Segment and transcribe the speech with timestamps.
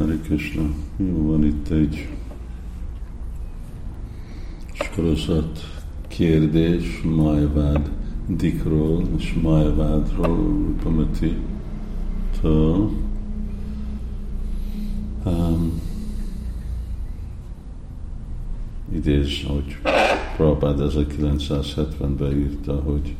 [0.00, 0.62] Hare Krishna.
[0.96, 2.08] Jó, van itt egy
[4.72, 7.90] sorozat kérdés Majvád
[8.26, 11.36] Dikról és Majvádról, Rupamati
[12.40, 12.90] től.
[15.24, 15.80] Um,
[18.92, 19.78] idéz, hogy
[20.36, 23.14] Prabhupád 1970-ben írta, hogy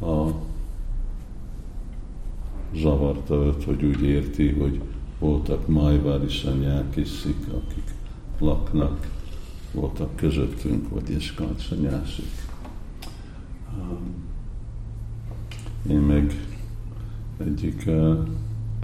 [0.00, 0.30] a
[2.74, 4.80] zavarta őt, hogy úgy érti, hogy
[5.20, 7.94] voltak majvári szanyák és szik, akik
[8.38, 9.10] laknak,
[9.72, 12.48] voltak közöttünk, vagy iskalt szanyászik.
[13.78, 14.14] Um,
[15.88, 16.46] én meg
[17.38, 18.18] egyik uh,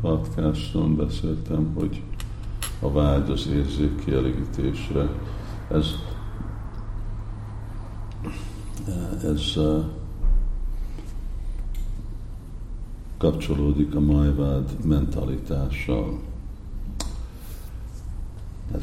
[0.01, 2.02] podcaston beszéltem, hogy
[2.80, 5.09] a vágy az érzék kielégítésre,
[5.71, 5.87] ez,
[8.87, 9.84] uh, ez uh,
[13.18, 16.18] kapcsolódik a majvád mentalitással.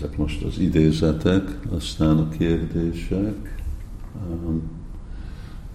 [0.03, 3.63] Ezek most az idézetek, aztán a kérdések.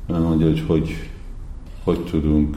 [0.07, 0.91] Nem mondja, hogy hogy,
[1.85, 2.57] hogy tudunk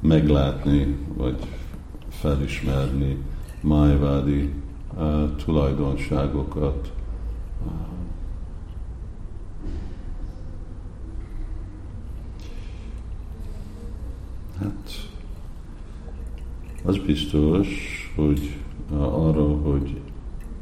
[0.00, 1.38] meglátni, vagy
[2.08, 3.16] felismerni
[3.60, 4.52] májvádi
[5.44, 6.92] tulajdonságokat,
[14.58, 15.10] Hát
[16.84, 18.56] az biztos, hogy
[18.98, 20.00] arra, hogy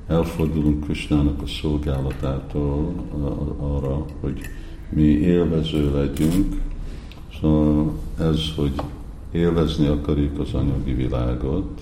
[0.06, 2.94] elfordulunk Krisnának a szolgálatától
[3.58, 4.40] arra, hogy
[4.88, 6.60] mi élvező legyünk,
[7.40, 8.72] szóval ez, hogy
[9.32, 11.80] élvezni akarjuk az anyagi világot,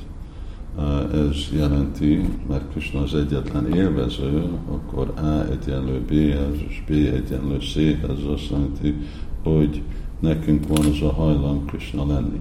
[1.12, 8.24] ez jelenti, mert Krishna az egyetlen élvező, akkor A egyenlő B-hez, és B egyenlő C-hez
[8.32, 8.94] azt jelenti,
[9.42, 9.82] hogy
[10.20, 12.38] nekünk van az a hajlam Krishna lenni.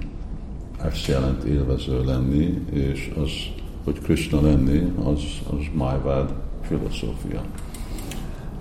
[0.85, 3.29] Ezt jelent élvező lenni, és az,
[3.83, 7.41] hogy Krishna lenni, az, az Májvád filozófia.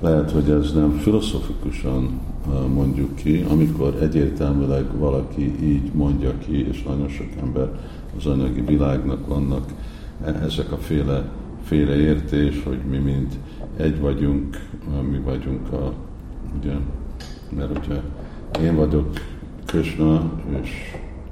[0.01, 2.21] Lehet, hogy ez nem filozofikusan
[2.75, 7.69] mondjuk ki, amikor egyértelműleg valaki így mondja ki, és nagyon sok ember
[8.17, 9.73] az anyagi világnak vannak
[10.25, 11.29] e, ezek a féle
[11.65, 13.39] félreértés, hogy mi mind
[13.77, 14.69] egy vagyunk,
[15.11, 15.93] mi vagyunk a,
[16.59, 16.75] ugye,
[17.57, 18.01] mert ugye
[18.63, 19.11] én vagyok
[19.67, 20.71] Krishna, és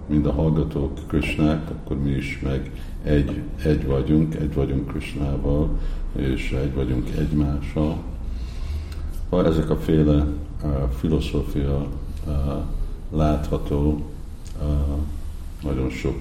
[0.07, 2.71] mind a hallgatók Krishnák, akkor mi is meg
[3.03, 5.79] egy, egy vagyunk, egy vagyunk Krishnával,
[6.13, 7.97] és egy vagyunk egymással.
[9.29, 10.27] Ha ezek a féle
[10.63, 11.87] uh, filozófia
[12.27, 12.33] uh,
[13.11, 14.07] látható
[14.63, 14.69] uh,
[15.63, 16.17] nagyon sok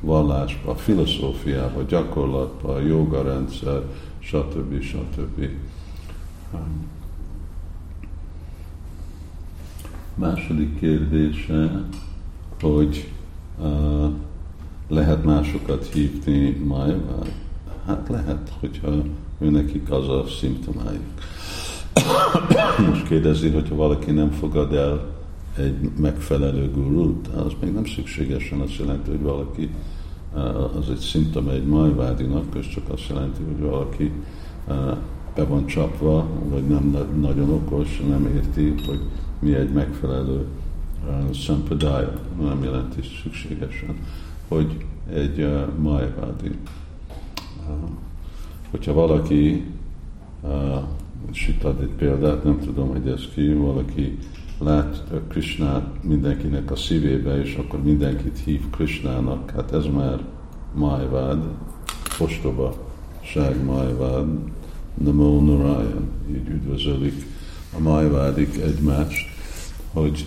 [0.00, 3.82] vallásban, a filozófiában, gyakorlatban, a joga rendszer,
[4.18, 4.82] stb.
[4.82, 5.48] stb.
[10.14, 11.84] Második kérdése,
[12.64, 13.08] hogy
[13.58, 14.10] uh,
[14.88, 17.18] lehet másokat hívni májvá?
[17.86, 18.90] Hát lehet, hogyha
[19.38, 21.02] ő nekik az a szimptomájuk.
[22.88, 25.12] Most kérdezi, hogyha valaki nem fogad el
[25.56, 29.70] egy megfelelő gurút, az még nem szükségesen azt jelenti, hogy valaki
[30.78, 34.10] az egy szimptoma egy majvádinak, és csak azt jelenti, hogy valaki
[35.34, 39.00] be van csapva, vagy nem nagyon okos, nem érti, hogy
[39.38, 40.46] mi egy megfelelő
[41.32, 43.96] sampradája, nem jelenti szükségesen,
[44.48, 46.50] hogy egy uh, májvádi.
[47.68, 47.88] Uh,
[48.70, 49.64] hogyha valaki,
[50.40, 50.50] uh,
[51.32, 54.18] és itt ad egy példát, nem tudom, hogy ez ki, valaki
[54.58, 60.24] lát Krishnát mindenkinek a szívébe, és akkor mindenkit hív Krishnának, hát ez már
[60.74, 61.44] májvád,
[62.18, 62.74] ostoba,
[63.20, 64.26] ság májvád,
[64.94, 67.26] Namo Narayan, így üdvözölik
[67.76, 69.28] a májvádik egymást,
[69.92, 70.26] hogy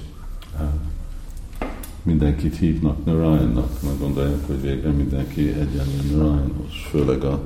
[2.07, 7.41] mindenkit hívnak Narayannak, meg gondolják, hogy végre mindenki egyenlő Narayanhoz, főleg a,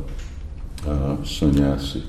[0.89, 2.01] a szanyászi.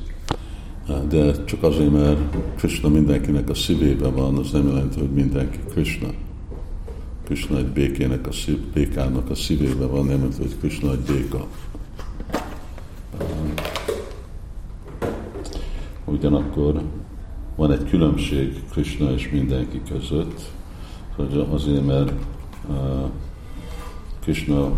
[1.09, 6.09] De csak azért, mert Krishna mindenkinek a szívében van, az nem jelenti, hogy mindenki Krishna.
[7.25, 11.47] Krishna egy békének a szív, békának a szívében van, nem jelenti, hogy Krishna egy béka.
[16.05, 16.83] Ugyanakkor
[17.57, 20.51] van egy különbség Krishna és mindenki között,
[21.17, 22.13] hogy azért, mert
[22.69, 23.11] uh,
[24.21, 24.73] Krishna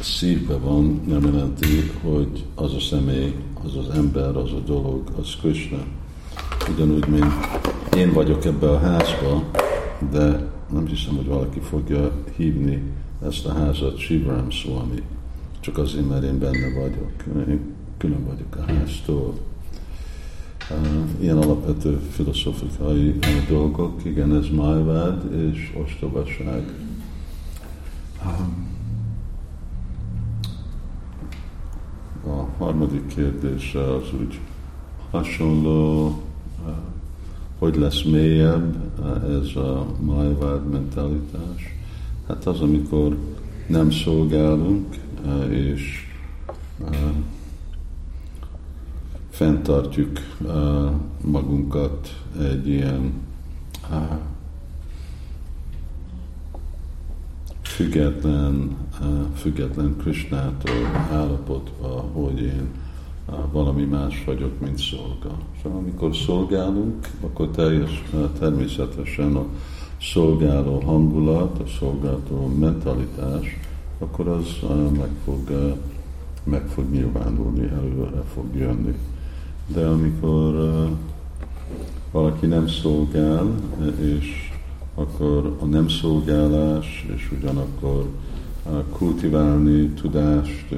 [0.00, 3.34] szívbe van, nem jelenti, hogy az a személy,
[3.64, 5.78] az az ember, az a dolog, az Krishna.
[6.74, 7.32] Ugyanúgy, mint
[7.96, 9.44] én vagyok ebbe a házba,
[10.10, 12.82] de nem hiszem, hogy valaki fogja hívni
[13.26, 15.02] ezt a házat Shivram Swami,
[15.60, 17.12] csak azért, mert én benne vagyok.
[17.48, 19.34] Én külön vagyok a háztól
[21.20, 23.18] ilyen alapvető filozófikai
[23.48, 26.62] dolgok, igen, ez májvád és ostobaság.
[32.26, 34.40] A harmadik kérdés az úgy
[35.10, 36.12] hasonló,
[37.58, 38.76] hogy lesz mélyebb
[39.40, 41.76] ez a májvád mentalitás?
[42.28, 43.16] Hát az, amikor
[43.66, 44.96] nem szolgálunk,
[45.50, 46.06] és
[49.38, 50.18] fenntartjuk
[51.24, 53.12] magunkat egy ilyen
[57.62, 58.76] független,
[59.34, 62.68] független Krisnától állapotba, hogy én
[63.52, 65.38] valami más vagyok, mint szolga.
[65.62, 68.04] Szóval amikor szolgálunk, akkor teljes,
[68.38, 69.44] természetesen a
[70.00, 73.60] szolgáló hangulat, a szolgáló mentalitás,
[73.98, 74.46] akkor az
[74.96, 75.74] meg fog,
[76.44, 78.94] meg fog nyilvánulni, előre fog jönni.
[79.74, 80.78] De amikor
[82.10, 83.54] valaki nem szolgál,
[84.00, 84.52] és
[84.94, 88.08] akkor a nem szolgálás, és ugyanakkor
[88.92, 90.70] kultiválni tudást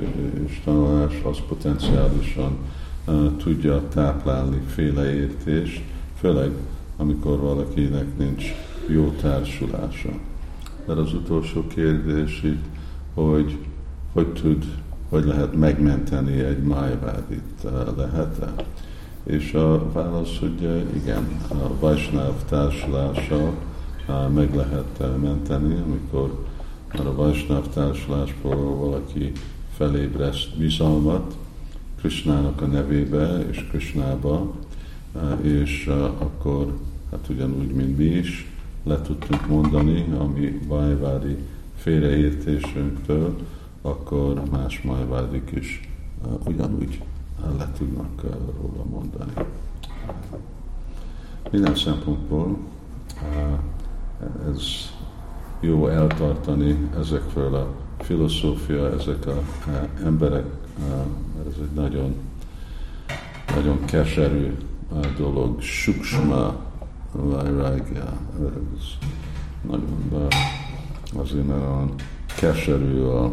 [0.46, 2.56] és tanulás, az potenciálisan
[3.36, 5.82] tudja táplálni féleértést,
[6.14, 6.50] főleg
[6.96, 8.44] amikor valakinek nincs
[8.86, 10.10] jó társulása.
[10.86, 12.64] De az utolsó kérdés itt,
[13.14, 13.58] hogy
[14.12, 14.64] hogy tud,
[15.10, 17.66] hogy lehet megmenteni egy májvádit,
[17.96, 18.54] lehet-e?
[19.22, 23.52] És a válasz, hogy igen, a Vajsnáv társulása
[24.34, 26.44] meg lehet menteni, amikor
[26.92, 29.32] már a Vajsnáv társulásból valaki
[29.76, 31.36] felébreszt bizalmat
[31.98, 34.54] Krishnának a nevébe és Krishnába,
[35.40, 35.86] és
[36.18, 36.78] akkor
[37.10, 38.52] hát ugyanúgy, mint mi is,
[38.84, 41.36] le tudtunk mondani, ami Vajvádi
[41.76, 43.36] félreértésünktől,
[43.82, 45.90] akkor más majvádik is
[46.46, 47.02] ugyanúgy
[47.58, 48.22] le tudnak
[48.60, 49.32] róla mondani.
[51.50, 52.58] Minden szempontból
[54.48, 54.62] ez
[55.60, 59.34] jó eltartani ezekről a filozófia, ezek az
[60.04, 60.46] emberek,
[61.48, 62.14] ez egy nagyon,
[63.54, 64.56] nagyon keserű
[65.16, 66.54] dolog, suksma,
[67.12, 68.12] vajrágya,
[68.76, 69.08] ez
[69.70, 70.26] nagyon,
[71.16, 71.94] azért nagyon
[72.36, 73.32] keserű a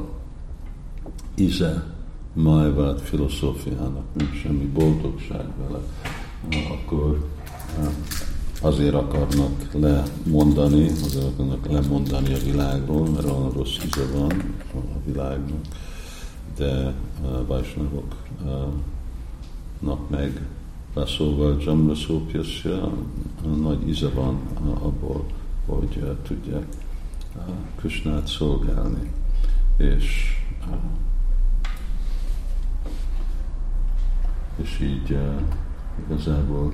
[1.38, 1.84] íze,
[2.34, 5.80] májvált filozófiának, nincs semmi boldogság vele,
[6.72, 7.28] akkor
[8.62, 14.32] azért akarnak lemondani, azért akarnak lemondani a világról, mert olyan rossz íze van
[14.74, 15.66] a világnak,
[16.58, 16.94] de
[17.48, 20.48] Vajsnavoknak meg
[20.94, 21.96] beszólva Jamra
[23.62, 24.40] nagy íze van
[24.84, 25.26] abból,
[25.66, 26.66] hogy tudják
[27.76, 29.12] Krishnát szolgálni.
[29.78, 30.36] És,
[34.62, 35.18] és így
[36.06, 36.74] igazából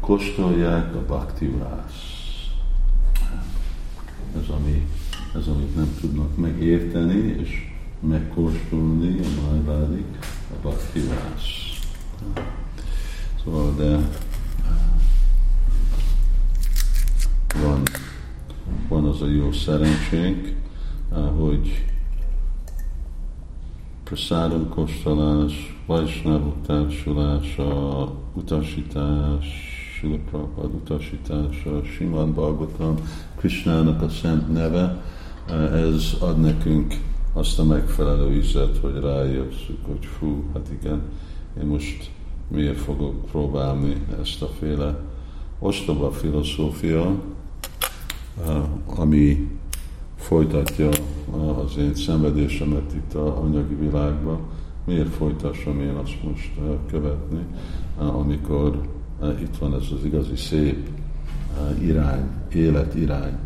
[0.00, 2.22] kóstolják a baktivász.
[4.36, 4.86] Ez, ami,
[5.34, 10.18] ez, amit nem tudnak megérteni, és megkóstolni a májvádik,
[10.50, 11.78] a baktivász.
[13.44, 13.98] Szóval, de
[17.62, 17.82] van,
[18.88, 20.56] van az a jó szerencsénk,
[21.36, 21.84] hogy
[24.04, 29.46] prasádom kóstolás, Vajsnávok társulása, utasítás,
[29.98, 32.94] Sila Prabhupád utasítása, Simán Bhagavatam,
[33.36, 35.02] Krishnának a szent neve,
[35.72, 36.94] ez ad nekünk
[37.32, 41.02] azt a megfelelő ízet, hogy rájösszük, hogy fú, hát igen,
[41.60, 42.10] én most
[42.48, 44.98] miért fogok próbálni ezt a féle
[45.58, 47.22] ostoba filozófia,
[48.86, 49.50] ami
[50.16, 50.88] folytatja
[51.30, 54.38] az én szenvedésemet itt a anyagi világban,
[54.84, 56.50] miért folytassam én azt most
[56.86, 57.44] követni,
[57.98, 58.80] amikor
[59.40, 60.88] itt van ez az igazi szép
[61.80, 63.38] irány, életirány,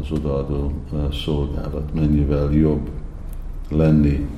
[0.00, 0.72] az odaadó
[1.24, 1.94] szolgálat.
[1.94, 2.90] Mennyivel jobb
[3.70, 4.28] lenni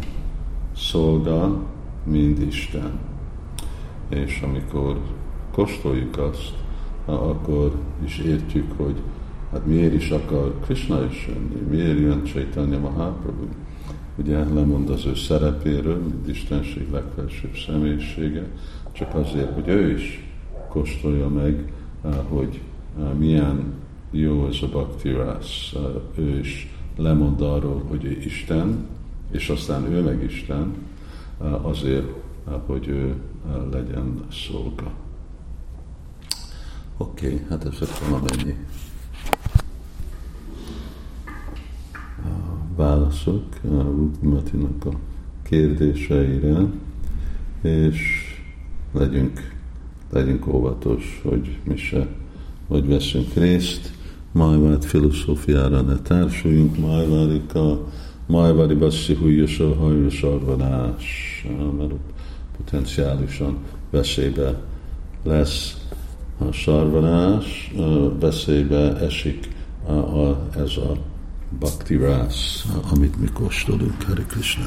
[0.77, 1.63] szolga,
[2.05, 2.99] mint Isten.
[4.09, 5.01] És amikor
[5.53, 6.55] kóstoljuk azt,
[7.05, 7.75] akkor
[8.05, 9.03] is értjük, hogy
[9.57, 13.47] hát miért is akar Krishna is jönni, miért jön Chaitanya Mahaprabhu.
[14.17, 18.47] Ugye lemond az ő szerepéről, mint Istenség legfelsőbb személyisége,
[18.93, 20.25] csak azért, hogy ő is
[20.69, 21.73] kóstolja meg,
[22.29, 22.61] hogy
[23.19, 23.73] milyen
[24.11, 25.73] jó ez a baktirász.
[25.75, 28.87] Eh, ő is lemond arról, hogy ő Isten,
[29.31, 30.75] és aztán ő meg Isten,
[31.63, 32.07] azért,
[32.67, 33.15] hogy ő
[33.73, 34.91] legyen szolga.
[36.97, 38.55] Oké, okay, hát ezek valamennyi
[43.25, 43.45] válaszok
[44.23, 44.91] Ruti a
[45.43, 46.67] kérdéseire,
[47.63, 47.99] és
[48.93, 49.55] legyünk
[50.11, 52.07] legyünk óvatos, hogy mi se,
[52.69, 53.95] hogy veszünk részt,
[54.33, 57.89] Majvád filozófiára ne társuljunk, Majvádik a
[58.27, 61.47] Majvari Bassi Hújjasa Hajja Sarvanás,
[61.79, 61.93] mert
[62.57, 63.57] potenciálisan
[63.91, 64.61] veszélybe
[65.23, 65.87] lesz
[66.39, 67.75] a sarvanás,
[68.21, 69.49] veszélybe esik
[69.87, 70.97] a, a, ez a
[71.51, 74.65] bhakti rász, amit mi kóstolunk, Hare Krishna.